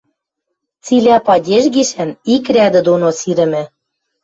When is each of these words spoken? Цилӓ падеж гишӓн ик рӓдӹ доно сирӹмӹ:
Цилӓ 0.83 1.17
падеж 1.27 1.65
гишӓн 1.75 2.11
ик 2.33 2.45
рӓдӹ 2.55 2.81
доно 2.87 3.09
сирӹмӹ: 3.19 3.63